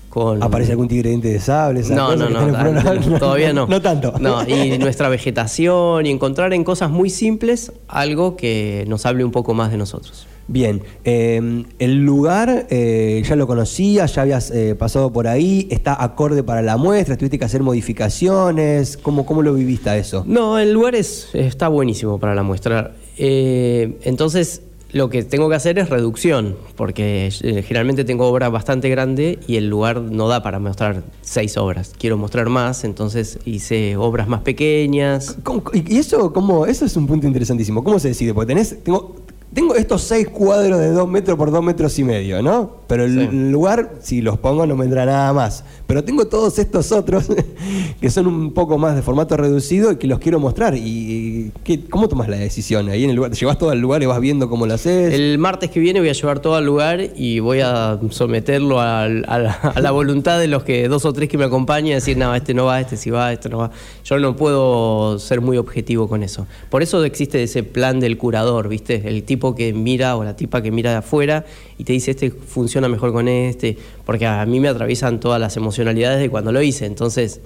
Con... 0.10 0.42
¿Aparece 0.42 0.72
algún 0.72 0.88
tigre 0.88 1.16
de 1.16 1.40
sable? 1.40 1.84
No, 1.90 2.16
no, 2.16 2.30
no, 2.30 3.20
todavía 3.20 3.54
no. 3.54 3.68
no 3.68 3.82
tanto. 3.82 4.14
No, 4.20 4.48
y 4.48 4.78
nuestra 4.80 5.10
vegetación 5.10 6.06
y 6.06 6.10
encontrar 6.10 6.54
en 6.54 6.64
cosas 6.64 6.90
muy 6.90 7.10
simples 7.10 7.72
algo 7.88 8.36
que 8.36 8.86
nos 8.88 9.06
hable 9.06 9.24
un 9.24 9.32
poco 9.32 9.54
más 9.54 9.72
de 9.72 9.78
nosotros. 9.78 10.28
Bien, 10.50 10.82
em, 11.04 11.66
el 11.78 12.04
lugar 12.04 12.66
eh, 12.72 13.22
ya 13.24 13.36
lo 13.36 13.46
conocías, 13.46 14.16
ya 14.16 14.24
habías 14.24 14.50
eh, 14.50 14.74
pasado 14.74 15.14
por 15.14 15.28
ahí, 15.28 15.68
está 15.70 16.04
acorde 16.04 16.42
para 16.42 16.64
la 16.64 16.76
muestra, 16.76 17.16
tuviste 17.18 17.38
que 17.38 17.46
hacer 17.46 17.62
modificaciones, 17.62 18.98
¿cómo, 18.98 19.28
cómo 19.28 19.44
lo 19.44 19.54
viviste 19.54 19.92
a 19.92 19.98
eso? 19.98 20.24
No, 20.26 20.58
el 20.58 20.74
lugar 20.74 20.96
es, 20.96 21.30
está 21.34 21.68
buenísimo 21.68 22.20
para 22.20 22.34
la 22.34 22.42
muestra. 22.42 22.96
Eh, 23.20 24.00
entonces, 24.02 24.64
lo 24.92 25.12
que 25.12 25.22
tengo 25.22 25.50
que 25.50 25.56
hacer 25.56 25.78
es 25.78 25.88
reducción, 25.90 26.56
porque 26.76 27.30
generalmente 27.68 28.04
tengo 28.04 28.26
obra 28.26 28.50
bastante 28.50 28.90
grande 28.90 29.38
y 29.46 29.58
el 29.58 29.70
lugar 29.70 30.02
no 30.02 30.28
da 30.28 30.42
para 30.42 30.58
mostrar 30.58 31.04
seis 31.22 31.58
obras. 31.58 31.94
Quiero 31.96 32.18
mostrar 32.18 32.50
más, 32.50 32.84
entonces 32.84 33.38
hice 33.46 33.98
obras 33.98 34.28
más 34.28 34.42
pequeñas. 34.42 35.38
¿Y 35.74 36.00
eso 36.00 36.34
cómo? 36.34 36.66
Eso 36.66 36.86
es 36.86 36.98
un 36.98 37.06
punto 37.06 37.28
interesantísimo. 37.28 37.84
¿Cómo 37.84 38.00
se 38.00 38.08
decide? 38.08 38.34
Porque 38.34 38.48
tenés, 38.48 38.84
tengo, 38.84 39.16
tengo 39.54 39.76
estos 39.76 40.04
seis 40.04 40.28
cuadros 40.28 40.80
de 40.80 40.92
dos 40.92 41.10
metros 41.10 41.38
por 41.38 41.50
dos 41.52 41.64
metros 41.64 41.98
y 41.98 42.04
medio, 42.04 42.42
¿no? 42.44 42.78
Pero 42.88 43.06
el 43.06 43.52
lugar, 43.52 43.96
si 44.02 44.22
los 44.22 44.38
pongo, 44.38 44.66
no 44.66 44.76
vendrá 44.78 45.06
nada 45.06 45.34
más. 45.34 45.64
Pero 45.88 46.04
tengo 46.04 46.26
todos 46.26 46.60
estos 46.60 46.92
otros 46.92 47.28
que 48.02 48.10
son 48.10 48.28
un 48.28 48.54
poco 48.54 48.78
más 48.78 48.96
de 48.96 49.02
formato 49.02 49.38
reducido 49.38 49.92
y 49.92 49.96
que 49.98 50.08
los 50.08 50.20
quiero 50.20 50.40
mostrar. 50.40 50.76
¿Y 50.76 51.52
cómo 51.90 52.08
tomas 52.08 52.30
la 52.30 52.38
decisión? 52.38 52.90
Ahí 52.90 53.04
en 53.04 53.12
el 53.12 53.16
lugar, 53.16 53.32
¿te 53.32 53.38
llevas 53.38 53.58
todo 53.58 53.70
al 53.72 53.80
lugar 53.80 54.04
y 54.04 54.06
vas 54.06 54.20
viendo 54.20 54.50
cómo 54.50 54.66
lo 54.66 54.74
haces? 54.76 55.14
El 55.14 55.38
martes 55.40 55.70
que 55.72 55.80
viene 55.80 56.00
voy 56.00 56.10
a 56.10 56.14
llevar 56.14 56.40
todo 56.40 56.56
al 56.56 56.66
lugar 56.66 57.02
y 57.16 57.40
voy 57.40 57.62
a 57.62 58.00
someterlo 58.12 58.80
a, 58.80 59.08
la, 59.08 59.92
voluntad 59.92 60.40
de 60.40 60.48
los 60.48 60.64
que 60.64 60.88
dos 60.88 61.06
o 61.06 61.14
tres 61.14 61.30
que 61.30 61.38
me 61.38 61.46
acompañan 61.46 61.88
y 61.88 61.94
decir, 61.94 62.18
no, 62.18 62.34
este 62.36 62.54
no 62.54 62.66
va, 62.66 62.82
este 62.82 62.98
sí 62.98 63.10
va, 63.10 63.34
este 63.34 63.50
no 63.50 63.60
va. 63.60 63.72
Yo 64.04 64.20
no 64.20 64.36
puedo 64.36 65.18
ser 65.20 65.42
muy 65.42 65.58
objetivo 65.58 66.08
con 66.08 66.24
eso. 66.24 66.46
Por 66.70 66.84
eso 66.84 67.04
existe 67.04 67.42
ese 67.42 67.64
plan 67.64 68.00
del 68.00 68.18
curador, 68.18 68.68
¿viste? 68.68 69.02
El 69.06 69.24
tipo 69.24 69.39
que 69.56 69.74
mira 69.74 70.16
o 70.16 70.24
la 70.24 70.36
tipa 70.36 70.62
que 70.62 70.72
mira 70.72 70.92
de 70.92 70.98
afuera 70.98 71.46
y 71.78 71.84
te 71.84 71.94
dice, 71.94 72.12
este 72.12 72.32
funciona 72.32 72.88
mejor 72.88 73.12
con 73.12 73.28
este, 73.28 73.78
porque 74.06 74.26
a 74.26 74.46
mí 74.46 74.60
me 74.60 74.68
atraviesan 74.68 75.20
todas 75.20 75.40
las 75.40 75.58
emocionalidades 75.58 76.20
de 76.20 76.30
cuando 76.30 76.52
lo 76.52 76.62
hice, 76.62 76.86
entonces... 76.86 77.42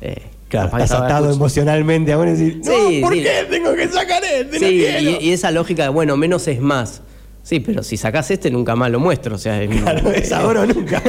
Eh, 0.00 0.22
claro, 0.48 0.66
estás 0.66 0.92
atado 0.92 1.32
emocionalmente 1.32 2.12
a 2.12 2.18
decir, 2.18 2.60
no, 2.64 3.00
¿por 3.00 3.14
qué 3.14 3.46
tengo 3.50 3.74
que 3.74 3.88
sacar 3.88 4.22
este? 4.24 4.58
Sí, 4.58 4.84
y, 5.20 5.30
esa 5.30 5.50
lógica 5.50 5.84
de, 5.84 5.88
bueno, 5.88 6.16
menos 6.16 6.46
es 6.48 6.60
más. 6.60 7.02
Sí, 7.46 7.60
pero 7.60 7.84
si 7.84 7.96
sacás 7.96 8.28
este 8.32 8.50
nunca 8.50 8.74
más 8.74 8.90
lo 8.90 8.98
muestro, 8.98 9.36
o 9.36 9.38
sea, 9.38 9.64
claro, 9.68 10.10
es 10.10 10.32
ahora 10.32 10.62
o 10.62 10.66
nunca. 10.66 11.00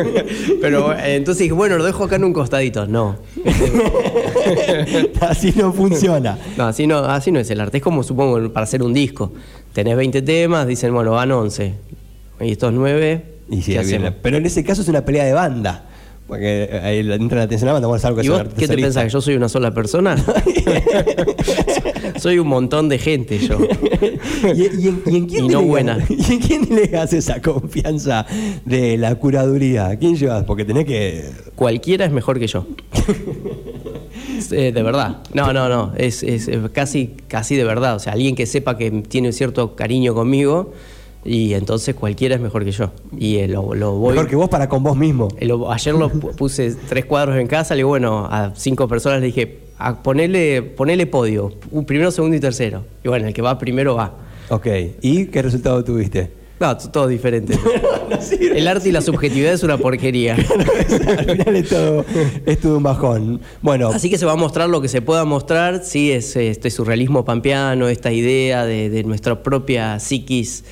pero 0.60 0.92
eh, 0.92 1.14
entonces 1.14 1.44
dije, 1.44 1.52
bueno, 1.52 1.78
lo 1.78 1.84
dejo 1.84 2.02
acá 2.02 2.16
en 2.16 2.24
un 2.24 2.32
costadito. 2.32 2.88
No. 2.88 3.16
así 5.20 5.52
no 5.54 5.72
funciona. 5.72 6.36
No, 6.56 6.66
así 6.66 6.88
no, 6.88 6.98
así 7.04 7.30
no 7.30 7.38
es 7.38 7.48
el 7.50 7.60
arte. 7.60 7.76
Es 7.76 7.84
como 7.84 8.02
supongo 8.02 8.52
para 8.52 8.64
hacer 8.64 8.82
un 8.82 8.92
disco 8.92 9.32
tenés 9.76 9.94
20 9.94 10.22
temas, 10.22 10.66
dicen, 10.66 10.94
bueno, 10.94 11.10
van 11.10 11.30
11. 11.30 11.74
Y 12.40 12.52
estos 12.52 12.72
9. 12.72 13.24
Y 13.50 13.60
sí, 13.60 13.76
pero 14.22 14.38
en 14.38 14.46
ese 14.46 14.64
caso 14.64 14.80
es 14.80 14.88
una 14.88 15.04
pelea 15.04 15.26
de 15.26 15.34
banda. 15.34 15.84
Porque 16.26 16.80
ahí 16.82 17.00
entra 17.12 17.38
la 17.38 17.44
atención 17.44 17.68
a 17.68 17.70
la 17.70 17.72
banda, 17.74 17.88
vamos 17.88 18.02
a 18.02 18.08
algo 18.08 18.20
que 18.20 18.26
¿Y 18.26 18.30
vos 18.30 18.42
qué 18.56 18.66
te 18.66 18.74
pensás? 18.74 19.04
¿Que 19.04 19.10
yo 19.10 19.20
soy 19.20 19.34
una 19.34 19.50
sola 19.50 19.72
persona? 19.72 20.16
soy 22.16 22.38
un 22.38 22.48
montón 22.48 22.88
de 22.88 22.98
gente 22.98 23.38
yo. 23.38 23.58
¿Y, 24.54 24.88
en, 24.88 25.26
quién 25.26 25.46
no 25.46 25.60
buena. 25.60 25.98
¿Y 26.08 26.32
en 26.32 26.40
quién 26.40 26.74
le 26.74 26.88
das 26.88 27.12
esa 27.12 27.42
confianza 27.42 28.24
de 28.64 28.96
la 28.96 29.14
curaduría? 29.16 29.88
¿A 29.88 29.96
quién 29.96 30.16
llevas? 30.16 30.44
Porque 30.44 30.64
tenés 30.64 30.86
que. 30.86 31.30
Cualquiera 31.54 32.06
es 32.06 32.12
mejor 32.12 32.38
que 32.38 32.46
yo. 32.46 32.66
Eh, 34.52 34.72
de 34.72 34.82
verdad. 34.82 35.18
No, 35.32 35.52
no, 35.52 35.68
no. 35.68 35.92
Es, 35.96 36.22
es, 36.22 36.48
casi, 36.72 37.14
casi 37.28 37.56
de 37.56 37.64
verdad. 37.64 37.96
O 37.96 37.98
sea, 37.98 38.12
alguien 38.12 38.34
que 38.34 38.46
sepa 38.46 38.76
que 38.76 38.90
tiene 38.90 39.32
cierto 39.32 39.76
cariño 39.76 40.14
conmigo. 40.14 40.72
Y 41.24 41.54
entonces 41.54 41.94
cualquiera 41.96 42.36
es 42.36 42.40
mejor 42.40 42.64
que 42.64 42.70
yo. 42.70 42.92
Y 43.18 43.36
eh, 43.36 43.48
lo, 43.48 43.62
voy. 43.62 44.14
Mejor 44.14 44.28
que 44.28 44.36
vos 44.36 44.48
para 44.48 44.68
con 44.68 44.82
vos 44.82 44.96
mismo. 44.96 45.28
Eh, 45.38 45.50
ayer 45.68 45.94
lo 45.94 46.08
puse 46.08 46.74
tres 46.88 47.04
cuadros 47.04 47.36
en 47.36 47.48
casa, 47.48 47.74
le 47.74 47.78
digo, 47.78 47.88
bueno, 47.88 48.26
a 48.30 48.52
cinco 48.54 48.86
personas 48.86 49.20
le 49.20 49.26
dije, 49.26 49.58
a 49.78 50.02
ponerle, 50.02 50.62
ponerle 50.62 51.06
podio, 51.06 51.52
un 51.72 51.84
primero, 51.84 52.10
segundo 52.12 52.36
y 52.36 52.40
tercero. 52.40 52.84
Y 53.04 53.08
bueno, 53.08 53.26
el 53.26 53.34
que 53.34 53.42
va 53.42 53.58
primero 53.58 53.96
va. 53.96 54.14
Ok. 54.50 54.66
¿Y 55.02 55.26
qué 55.26 55.42
resultado 55.42 55.82
tuviste? 55.82 56.30
No, 56.58 56.74
todo 56.76 57.06
diferente. 57.06 57.58
el 58.40 58.66
arte 58.66 58.88
y 58.88 58.92
la 58.92 59.02
subjetividad 59.02 59.52
es 59.52 59.62
una 59.62 59.76
porquería. 59.76 60.34
Al 61.18 61.26
final 61.26 61.56
es 61.56 61.68
todo, 62.60 62.76
un 62.76 62.82
bajón. 62.82 63.40
Bueno. 63.60 63.88
Así 63.88 64.08
que 64.08 64.16
se 64.16 64.24
va 64.24 64.32
a 64.32 64.36
mostrar 64.36 64.70
lo 64.70 64.80
que 64.80 64.88
se 64.88 65.02
pueda 65.02 65.24
mostrar, 65.24 65.84
sí, 65.84 66.12
es 66.12 66.34
este 66.36 66.70
surrealismo 66.70 67.24
pampeano, 67.24 67.88
esta 67.88 68.10
idea 68.10 68.64
de, 68.64 69.04
nuestra 69.04 69.42
propia 69.42 70.00
psiquis. 70.00 70.64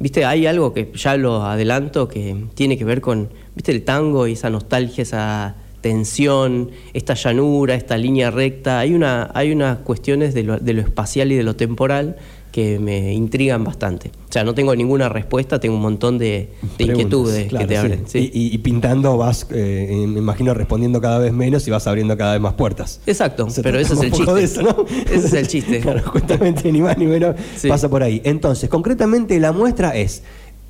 Viste, 0.00 0.24
hay 0.24 0.46
algo 0.46 0.74
que 0.74 0.90
ya 0.94 1.16
lo 1.16 1.44
adelanto 1.44 2.08
que 2.08 2.46
tiene 2.54 2.76
que 2.76 2.84
ver 2.84 3.00
con, 3.00 3.30
viste, 3.54 3.70
el 3.72 3.84
tango 3.84 4.26
y 4.26 4.32
esa 4.32 4.50
nostalgia, 4.50 5.02
esa 5.02 5.56
tensión, 5.80 6.72
esta 6.92 7.14
llanura, 7.14 7.74
esta 7.74 7.96
línea 7.96 8.32
recta. 8.32 8.80
Hay, 8.80 8.92
una, 8.92 9.30
hay 9.34 9.52
unas 9.52 9.78
cuestiones 9.78 10.34
de 10.34 10.42
lo, 10.42 10.58
de 10.58 10.72
lo 10.72 10.82
espacial 10.82 11.30
y 11.30 11.36
de 11.36 11.44
lo 11.44 11.54
temporal 11.54 12.16
que 12.58 12.80
me 12.80 13.14
intrigan 13.14 13.62
bastante. 13.62 14.10
O 14.28 14.32
sea, 14.32 14.42
no 14.42 14.52
tengo 14.52 14.74
ninguna 14.74 15.08
respuesta, 15.08 15.60
tengo 15.60 15.76
un 15.76 15.80
montón 15.80 16.18
de, 16.18 16.54
inquietudes 16.80 17.52
que 17.52 17.66
te 17.66 17.78
abren. 17.78 18.04
Y, 18.12 18.58
pintando 18.58 19.16
vas, 19.16 19.46
eh, 19.52 20.04
me 20.08 20.18
imagino, 20.18 20.52
respondiendo 20.54 21.00
cada 21.00 21.20
vez 21.20 21.32
menos 21.32 21.68
y 21.68 21.70
vas 21.70 21.86
abriendo 21.86 22.16
cada 22.16 22.32
vez 22.32 22.40
más 22.40 22.54
puertas. 22.54 23.00
Exacto, 23.06 23.46
pero 23.62 23.78
ese 23.78 23.94
es 23.94 24.00
el 24.00 24.10
chiste. 24.10 24.42
Ese 24.42 25.26
es 25.28 25.32
el 25.34 25.46
chiste. 25.46 25.78
claro, 25.78 26.02
justamente 26.06 26.72
ni 26.72 26.80
más 26.80 26.98
ni 26.98 27.06
menos 27.06 27.36
pasa 27.68 27.88
por 27.88 28.02
ahí. 28.02 28.20
Entonces, 28.24 28.68
concretamente 28.68 29.38
la 29.38 29.52
muestra 29.52 29.94
es 29.94 30.24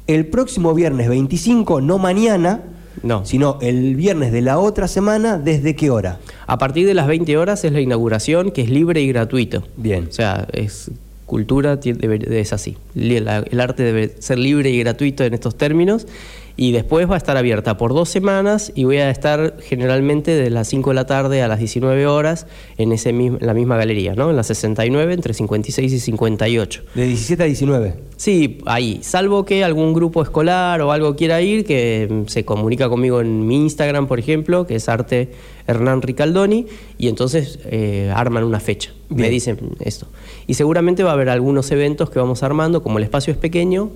el 0.07 0.27
próximo 0.27 0.75
viernes 0.75 1.09
25, 1.09 1.81
no 1.81 1.97
mañana, 1.97 2.65
no. 3.03 3.25
Sino 3.25 3.59
el 3.63 3.97
viernes 3.97 4.31
de 4.33 4.43
la 4.43 4.59
otra 4.59 4.89
semana, 4.89 5.39
¿desde 5.39 5.75
qué 5.75 5.89
hora? 5.89 6.19
A 6.47 6.59
partir 6.59 6.87
de 6.87 6.93
las 6.93 7.07
20 7.07 7.39
horas 7.39 7.65
es 7.65 7.73
la 7.73 7.81
inauguración, 7.81 8.51
que 8.51 8.61
es 8.61 8.69
libre 8.69 9.01
y 9.01 9.09
gratuito. 9.09 9.63
Bien. 9.77 10.09
O 10.09 10.13
sea, 10.13 10.49
es 10.53 10.91
cultura 11.29 11.79
es 11.85 12.53
así. 12.53 12.77
El 12.97 13.61
arte 13.61 13.85
debe 13.85 14.15
ser 14.19 14.39
libre 14.39 14.71
y 14.71 14.81
gratuito 14.81 15.23
en 15.23 15.35
estos 15.35 15.57
términos. 15.57 16.09
Y 16.61 16.73
después 16.73 17.09
va 17.09 17.15
a 17.15 17.19
estar 17.19 17.37
abierta 17.37 17.77
por 17.77 17.95
dos 17.95 18.09
semanas 18.09 18.73
y 18.75 18.83
voy 18.83 18.97
a 18.97 19.11
estar 19.11 19.59
generalmente 19.61 20.33
de 20.33 20.51
las 20.51 20.67
5 20.67 20.91
de 20.91 20.95
la 20.95 21.07
tarde 21.07 21.41
a 21.41 21.47
las 21.47 21.61
19 21.61 22.09
horas 22.09 22.49
en 22.79 22.91
ese 22.91 23.13
mismo, 23.13 23.39
la 23.41 23.55
misma 23.55 23.77
galería, 23.77 24.17
¿no? 24.17 24.29
En 24.29 24.35
la 24.35 24.43
69, 24.43 25.15
entre 25.15 25.35
56 25.35 25.93
y 25.93 26.01
58. 26.01 26.83
De 26.97 27.07
17 27.07 27.43
a 27.45 27.47
19. 27.47 27.95
Sí, 28.17 28.59
ahí. 28.67 28.99
Salvo 29.03 29.45
que 29.45 29.63
algún 29.63 29.95
grupo 29.95 30.21
escolar 30.21 30.81
o 30.83 30.91
algo 30.91 31.15
quiera 31.15 31.41
ir, 31.43 31.65
que 31.65 32.09
mm, 32.11 32.27
se 32.27 32.45
comunica 32.45 32.89
conmigo 32.89 33.21
en 33.21 33.47
mi 33.47 33.55
Instagram, 33.55 34.09
por 34.09 34.19
ejemplo, 34.19 34.67
que 34.67 34.75
es 34.75 34.89
Arte 34.89 35.31
Hernán 35.69 36.03
Ricaldoni, 36.03 36.67
y 36.99 37.07
entonces 37.07 37.61
eh, 37.67 38.13
arman 38.13 38.43
una 38.43 38.59
fecha. 38.59 38.91
Me 39.11 39.31
dicen 39.31 39.77
esto. 39.79 40.09
Y 40.49 40.55
seguramente 40.55 41.05
va 41.05 41.11
a 41.11 41.13
haber 41.13 41.29
algunos 41.29 41.71
eventos 41.71 42.11
que 42.11 42.19
vamos 42.19 42.43
armando, 42.43 42.83
como 42.83 42.99
el 42.99 43.05
espacio 43.05 43.33
es 43.33 43.39
pequeño. 43.39 43.93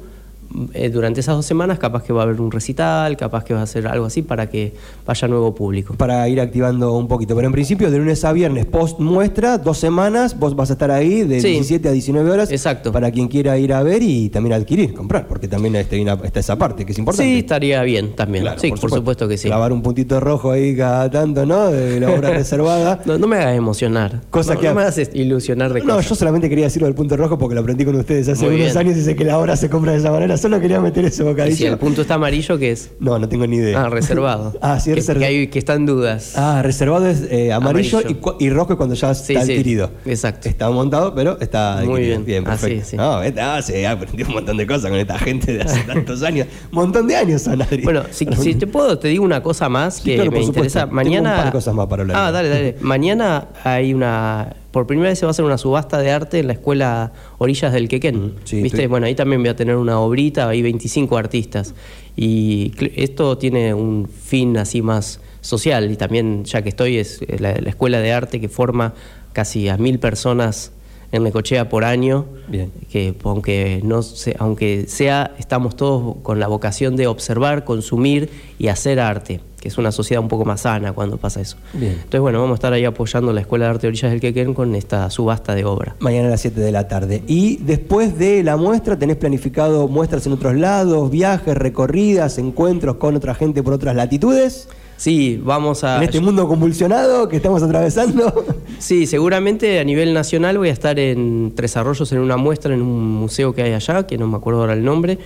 Eh, 0.74 0.88
durante 0.90 1.20
esas 1.20 1.36
dos 1.36 1.46
semanas 1.46 1.78
capaz 1.78 2.02
que 2.02 2.12
va 2.12 2.20
a 2.22 2.24
haber 2.24 2.40
un 2.40 2.50
recital, 2.50 3.16
capaz 3.16 3.44
que 3.44 3.54
va 3.54 3.62
a 3.62 3.66
ser 3.66 3.86
algo 3.86 4.06
así 4.06 4.22
para 4.22 4.48
que 4.48 4.74
vaya 5.06 5.28
nuevo 5.28 5.54
público. 5.54 5.94
Para 5.94 6.28
ir 6.28 6.40
activando 6.40 6.92
un 6.96 7.08
poquito. 7.08 7.34
Pero 7.34 7.46
en 7.46 7.52
principio, 7.52 7.90
de 7.90 7.98
lunes 7.98 8.24
a 8.24 8.32
viernes, 8.32 8.66
post 8.66 8.98
muestra, 9.00 9.58
dos 9.58 9.78
semanas, 9.78 10.38
vos 10.38 10.54
vas 10.56 10.70
a 10.70 10.74
estar 10.74 10.90
ahí 10.90 11.22
de 11.22 11.40
Sí. 11.40 11.48
17 11.48 11.88
a 11.88 11.92
19 11.92 12.30
horas. 12.30 12.50
Exacto. 12.50 12.92
Para 12.92 13.10
quien 13.10 13.28
quiera 13.28 13.58
ir 13.58 13.72
a 13.72 13.82
ver 13.82 14.02
y 14.02 14.28
también 14.28 14.52
adquirir, 14.54 14.94
comprar, 14.94 15.26
porque 15.26 15.48
también 15.48 15.76
este, 15.76 16.00
una- 16.00 16.14
está 16.22 16.40
esa 16.40 16.56
parte 16.56 16.84
que 16.84 16.92
es 16.92 16.98
importante. 16.98 17.30
Sí, 17.30 17.38
estaría 17.40 17.82
bien 17.82 18.14
también. 18.14 18.44
Claro, 18.44 18.58
sí, 18.60 18.70
por, 18.70 18.90
supuesto. 18.90 19.28
que 19.28 19.36
sí. 19.38 19.48
Clavar 19.48 19.72
un 19.72 19.82
puntito 19.82 20.20
rojo 20.20 20.50
ahí 20.50 20.76
cada 20.76 21.10
tanto, 21.10 21.46
¿no? 21.46 21.70
De 21.70 22.00
la 22.00 22.10
obra 22.10 22.30
reservada. 22.34 23.00
No, 23.04 23.18
no 23.18 23.26
me 23.26 23.36
hagas 23.36 23.56
emocionar. 23.56 24.20
Cosa 24.30 24.54
no, 24.54 24.60
que 24.60 24.68
no 24.68 24.74
me 24.74 24.80
ha- 24.82 24.84
hagas 24.88 25.10
ilusionar 25.14 25.72
de 25.72 25.80
No, 25.80 25.94
cosas. 25.96 26.08
yo 26.10 26.14
solamente 26.14 26.48
quería 26.48 26.64
decirlo 26.66 26.86
del 26.86 26.94
punto 26.94 27.16
rojo 27.16 27.38
porque 27.38 27.54
lo 27.54 27.60
aprendí 27.60 27.84
con 27.84 27.96
ustedes 27.96 28.28
hace 28.28 28.48
unos 28.48 28.76
años 28.76 28.96
y 28.96 29.02
sé 29.02 29.16
que 29.16 29.24
la 29.24 29.38
obra 29.38 29.56
se 29.56 29.68
compra 29.70 29.92
de 29.92 29.98
esa 29.98 30.10
manera. 30.10 30.36
Solo 30.42 30.60
quería 30.60 30.80
meter 30.80 31.04
ese 31.04 31.22
Y 31.22 31.26
bocadillo. 31.26 31.56
si 31.56 31.64
el 31.66 31.78
punto 31.78 32.02
está 32.02 32.14
amarillo, 32.14 32.58
¿qué 32.58 32.72
es? 32.72 32.90
No, 32.98 33.18
no 33.18 33.28
tengo 33.28 33.46
ni 33.46 33.56
idea. 33.56 33.82
Ah, 33.84 33.88
reservado. 33.88 34.52
Ah, 34.60 34.78
sí, 34.80 34.90
que, 34.90 34.96
reservado. 34.96 35.20
que, 35.20 35.26
hay- 35.26 35.46
que 35.46 35.58
está 35.58 35.74
en 35.74 35.86
dudas. 35.86 36.32
Ah, 36.36 36.60
reservado 36.62 37.06
es 37.08 37.22
eh, 37.30 37.52
amarillo, 37.52 37.98
Amarillo. 37.98 38.20
Y, 38.40 38.44
y 38.46 38.50
rojo 38.50 38.72
es 38.72 38.76
cuando 38.76 38.94
ya 38.94 39.10
está 39.12 39.24
sí, 39.26 39.36
adquirido. 39.36 39.90
exacto. 40.04 40.48
Está 40.48 40.68
montado, 40.70 41.14
pero 41.14 41.38
está 41.40 41.80
Muy 41.84 41.92
adquirido. 42.02 42.20
bien. 42.24 42.48
Así, 42.48 42.60
perfecto. 42.66 42.88
sí. 42.90 42.96
No, 42.96 43.20
ves, 43.20 43.34
ah, 43.40 43.60
sí, 43.62 43.84
aprendí 43.84 44.22
un 44.24 44.32
montón 44.32 44.56
de 44.56 44.66
cosas 44.66 44.90
con 44.90 44.98
esta 44.98 45.18
gente 45.18 45.52
de 45.52 45.62
hace 45.62 45.80
tantos 45.86 46.22
años. 46.22 46.46
Montón 46.70 47.06
de 47.06 47.16
años, 47.16 47.42
son 47.42 47.62
Adri. 47.62 47.82
Bueno, 47.82 48.02
si, 48.10 48.26
si 48.38 48.54
te 48.54 48.66
puedo, 48.66 48.98
te 48.98 49.08
digo 49.08 49.24
una 49.24 49.42
cosa 49.42 49.68
más 49.68 50.00
que 50.00 50.16
claro, 50.16 50.30
me 50.32 50.40
interesa. 50.42 50.80
Tengo 50.80 50.94
Mañana. 50.94 51.30
un 51.30 51.36
par 51.36 51.44
de 51.46 51.52
cosas 51.52 51.74
más 51.74 51.86
para 51.86 52.02
hablar. 52.02 52.16
Ah, 52.18 52.30
dale, 52.32 52.48
dale. 52.48 52.76
Mañana 52.80 53.48
hay 53.64 53.94
una. 53.94 54.56
Por 54.72 54.86
primera 54.86 55.10
vez 55.10 55.18
se 55.18 55.26
va 55.26 55.30
a 55.30 55.32
hacer 55.32 55.44
una 55.44 55.58
subasta 55.58 55.98
de 55.98 56.10
arte 56.10 56.38
en 56.40 56.46
la 56.48 56.54
escuela 56.54 57.12
Orillas 57.38 57.72
del 57.72 57.88
Quequén. 57.88 58.16
Mm, 58.16 58.32
sí, 58.44 58.62
¿Viste? 58.62 58.78
estoy- 58.78 58.86
Bueno, 58.88 59.06
ahí 59.06 59.14
también 59.14 59.42
voy 59.42 59.50
a 59.50 59.56
tener 59.56 59.76
una 59.76 60.00
obrita, 60.00 60.48
hay 60.48 60.62
25 60.62 61.16
artistas. 61.16 61.74
Y 62.16 62.72
esto 62.96 63.38
tiene 63.38 63.74
un 63.74 64.08
fin 64.08 64.56
así 64.56 64.82
más 64.82 65.20
social. 65.40 65.90
Y 65.90 65.96
también, 65.96 66.44
ya 66.44 66.62
que 66.62 66.70
estoy, 66.70 66.96
es 66.98 67.20
la, 67.40 67.54
la 67.54 67.68
escuela 67.70 68.00
de 68.00 68.12
arte 68.12 68.40
que 68.40 68.48
forma 68.48 68.94
casi 69.32 69.68
a 69.68 69.76
mil 69.76 69.98
personas 69.98 70.72
en 71.12 71.22
Necochea 71.24 71.68
por 71.68 71.84
año 71.84 72.24
Bien. 72.48 72.72
que 72.90 73.14
aunque 73.24 73.80
no 73.84 74.02
se- 74.02 74.34
aunque 74.38 74.86
sea 74.88 75.32
estamos 75.38 75.76
todos 75.76 76.16
con 76.22 76.40
la 76.40 76.48
vocación 76.48 76.96
de 76.96 77.06
observar, 77.06 77.64
consumir 77.64 78.30
y 78.58 78.68
hacer 78.68 78.98
arte, 78.98 79.40
que 79.60 79.68
es 79.68 79.78
una 79.78 79.92
sociedad 79.92 80.20
un 80.22 80.28
poco 80.28 80.44
más 80.44 80.62
sana 80.62 80.92
cuando 80.92 81.18
pasa 81.18 81.40
eso. 81.40 81.56
Bien. 81.74 81.92
Entonces 81.92 82.20
bueno, 82.20 82.40
vamos 82.40 82.54
a 82.54 82.56
estar 82.56 82.72
ahí 82.72 82.84
apoyando 82.84 83.32
la 83.32 83.42
Escuela 83.42 83.66
de 83.66 83.70
Arte 83.72 83.82
de 83.82 83.88
Orillas 83.88 84.10
del 84.10 84.20
Quequén 84.20 84.54
con 84.54 84.74
esta 84.74 85.08
subasta 85.10 85.54
de 85.54 85.64
obra. 85.64 85.94
Mañana 86.00 86.28
a 86.28 86.30
las 86.32 86.40
7 86.40 86.60
de 86.60 86.72
la 86.72 86.88
tarde. 86.88 87.22
Y 87.28 87.58
después 87.58 88.18
de 88.18 88.42
la 88.42 88.56
muestra, 88.56 88.98
¿tenés 88.98 89.16
planificado 89.16 89.86
muestras 89.88 90.26
en 90.26 90.32
otros 90.32 90.56
lados, 90.56 91.10
viajes, 91.10 91.56
recorridas, 91.56 92.38
encuentros 92.38 92.96
con 92.96 93.14
otra 93.16 93.34
gente 93.34 93.62
por 93.62 93.74
otras 93.74 93.94
latitudes? 93.94 94.68
Sí, 95.02 95.40
vamos 95.42 95.82
a 95.82 95.96
En 95.96 96.04
este 96.04 96.20
mundo 96.20 96.46
convulsionado 96.46 97.28
que 97.28 97.34
estamos 97.34 97.60
atravesando. 97.60 98.44
Sí, 98.78 99.08
seguramente 99.08 99.80
a 99.80 99.84
nivel 99.84 100.14
nacional 100.14 100.58
voy 100.58 100.68
a 100.68 100.72
estar 100.72 100.96
en 101.00 101.52
Tres 101.56 101.76
Arroyos 101.76 102.12
en 102.12 102.20
una 102.20 102.36
muestra 102.36 102.72
en 102.72 102.82
un 102.82 103.10
museo 103.10 103.52
que 103.52 103.62
hay 103.62 103.72
allá, 103.72 104.06
que 104.06 104.16
no 104.16 104.28
me 104.28 104.36
acuerdo 104.36 104.60
ahora 104.60 104.74
el 104.74 104.84
nombre, 104.84 105.18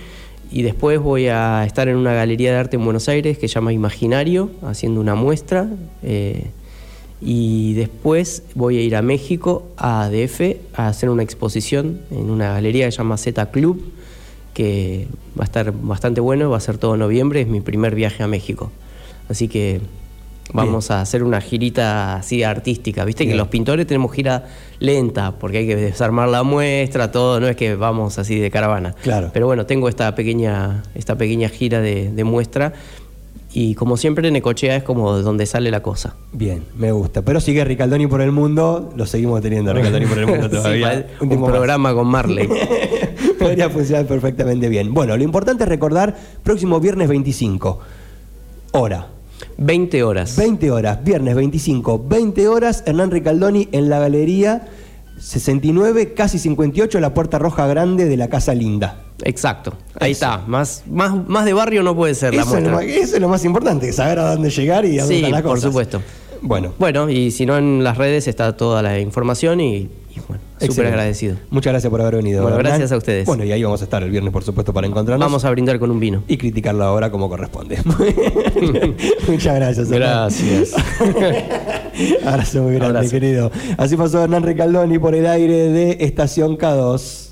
y 0.51 0.63
después 0.63 0.99
voy 0.99 1.27
a 1.27 1.63
estar 1.63 1.87
en 1.89 1.95
una 1.95 2.13
galería 2.15 2.53
de 2.53 2.57
arte 2.57 2.77
en 2.77 2.85
Buenos 2.85 3.07
Aires 3.07 3.37
que 3.37 3.47
se 3.47 3.53
llama 3.53 3.71
Imaginario, 3.71 4.49
haciendo 4.63 4.99
una 4.99 5.13
muestra, 5.13 5.69
eh, 6.01 6.47
y 7.21 7.75
después 7.75 8.41
voy 8.55 8.79
a 8.79 8.81
ir 8.81 8.95
a 8.95 9.03
México, 9.03 9.67
a 9.77 10.05
ADF, 10.05 10.41
a 10.73 10.87
hacer 10.87 11.11
una 11.11 11.21
exposición 11.21 12.01
en 12.09 12.31
una 12.31 12.53
galería 12.53 12.85
que 12.87 12.93
se 12.93 12.97
llama 12.97 13.17
Z 13.17 13.51
Club, 13.51 13.83
que 14.55 15.05
va 15.39 15.43
a 15.43 15.45
estar 15.45 15.71
bastante 15.71 16.19
bueno, 16.19 16.49
va 16.49 16.57
a 16.57 16.61
ser 16.61 16.79
todo 16.79 16.97
noviembre, 16.97 17.41
es 17.41 17.47
mi 17.47 17.61
primer 17.61 17.93
viaje 17.93 18.23
a 18.23 18.27
México. 18.27 18.71
Así 19.29 19.47
que 19.47 19.81
vamos 20.53 20.91
a 20.91 21.01
hacer 21.01 21.23
una 21.23 21.41
girita 21.41 22.15
así 22.15 22.43
artística, 22.43 23.03
viste 23.03 23.27
que 23.27 23.35
los 23.35 23.49
pintores 23.49 23.85
tenemos 23.85 24.13
gira 24.13 24.45
lenta, 24.79 25.33
porque 25.33 25.59
hay 25.59 25.67
que 25.67 25.75
desarmar 25.75 26.29
la 26.29 26.43
muestra, 26.43 27.11
todo, 27.11 27.39
no 27.39 27.47
es 27.47 27.55
que 27.55 27.75
vamos 27.75 28.17
así 28.17 28.39
de 28.39 28.49
caravana. 28.49 28.95
Claro. 29.03 29.29
Pero 29.33 29.45
bueno, 29.45 29.65
tengo 29.65 29.89
esta 29.89 30.15
pequeña, 30.15 30.83
esta 30.95 31.17
pequeña 31.17 31.49
gira 31.49 31.81
de, 31.81 32.11
de 32.11 32.23
muestra 32.23 32.73
y 33.53 33.75
como 33.75 33.97
siempre 33.97 34.29
Necochea 34.29 34.75
es 34.75 34.83
como 34.83 35.17
donde 35.19 35.45
sale 35.45 35.71
la 35.71 35.81
cosa. 35.81 36.15
Bien, 36.31 36.63
me 36.75 36.91
gusta. 36.91 37.23
Pero 37.23 37.39
sigue 37.39 37.63
Ricaldoni 37.63 38.05
por 38.05 38.21
el 38.21 38.31
mundo, 38.31 38.93
lo 38.95 39.05
seguimos 39.05 39.41
teniendo 39.41 39.73
Ricaldoni 39.73 40.05
por 40.05 40.19
el 40.19 40.27
mundo 40.27 40.49
todavía. 40.51 41.07
un, 41.19 41.39
más. 41.39 41.49
programa 41.49 41.93
con 41.93 42.07
Marley. 42.07 42.47
Podría 43.39 43.69
funcionar 43.69 44.05
perfectamente 44.05 44.69
bien. 44.69 44.93
Bueno, 44.93 45.17
lo 45.17 45.23
importante 45.23 45.63
es 45.63 45.69
recordar, 45.69 46.15
próximo 46.43 46.79
viernes 46.79 47.07
25, 47.07 47.79
hora. 48.73 49.07
20 49.57 50.03
horas. 50.03 50.35
20 50.35 50.71
horas, 50.71 51.03
viernes 51.03 51.35
25, 51.35 52.05
20 52.07 52.47
horas, 52.47 52.83
Hernán 52.85 53.11
Ricaldoni 53.11 53.69
en 53.71 53.89
la 53.89 53.99
galería 53.99 54.67
69, 55.19 56.13
casi 56.13 56.37
58, 56.39 56.99
la 56.99 57.13
puerta 57.13 57.39
roja 57.39 57.65
grande 57.67 58.05
de 58.05 58.17
la 58.17 58.27
Casa 58.29 58.53
Linda. 58.53 59.01
Exacto. 59.23 59.73
Ahí 59.99 60.11
Eso. 60.11 60.25
está. 60.25 60.43
Más, 60.47 60.83
más, 60.89 61.27
más 61.27 61.45
de 61.45 61.53
barrio 61.53 61.81
no 61.81 61.95
puede 61.95 62.13
ser 62.13 62.35
la 62.35 62.43
Eso 62.43 62.57
es, 62.57 62.63
lo 62.63 62.69
más, 62.71 62.83
eso 62.83 63.15
es 63.15 63.21
lo 63.21 63.29
más 63.29 63.43
importante, 63.43 63.91
saber 63.93 64.19
a 64.19 64.33
dónde 64.33 64.49
llegar 64.51 64.85
y 64.85 64.99
a 64.99 65.01
dónde 65.01 65.15
Sí, 65.15 65.21
están 65.21 65.31
las 65.31 65.41
por 65.41 65.59
supuesto. 65.59 66.01
Bueno, 66.41 66.73
Bueno, 66.77 67.09
y 67.09 67.31
si 67.31 67.47
no 67.47 67.57
en 67.57 67.83
las 67.83 67.97
redes 67.97 68.27
está 68.27 68.55
toda 68.55 68.83
la 68.83 68.99
información 68.99 69.59
y, 69.59 69.75
y 69.75 69.89
bueno, 70.27 70.43
súper 70.59 70.87
agradecido. 70.87 71.35
Muchas 71.49 71.71
gracias 71.73 71.89
por 71.89 72.01
haber 72.01 72.15
venido. 72.17 72.41
Bueno, 72.41 72.57
Hernán. 72.57 72.71
gracias 72.73 72.91
a 72.91 72.97
ustedes. 72.97 73.25
Bueno, 73.25 73.43
y 73.43 73.51
ahí 73.51 73.63
vamos 73.63 73.81
a 73.81 73.83
estar 73.85 74.01
el 74.03 74.09
viernes, 74.09 74.31
por 74.33 74.43
supuesto, 74.43 74.73
para 74.73 74.87
encontrarnos. 74.87 75.25
Vamos 75.25 75.45
a 75.45 75.51
brindar 75.51 75.79
con 75.79 75.91
un 75.91 75.99
vino. 75.99 76.23
y 76.27 76.37
criticar 76.37 76.75
la 76.75 76.91
obra 76.91 77.11
como 77.11 77.29
corresponde. 77.29 77.77
Muchas 79.27 79.55
gracias. 79.55 79.89
Gracias. 79.89 80.73
Abrazo 82.25 82.63
muy 82.63 82.75
grande, 82.75 82.97
Abrazo. 82.97 83.11
querido. 83.11 83.51
Así 83.77 83.95
pasó 83.97 84.23
Hernán 84.23 84.43
Ricaldoni 84.43 84.99
por 84.99 85.15
el 85.15 85.25
aire 85.25 85.69
de 85.69 85.97
Estación 86.01 86.57
K2. 86.57 87.25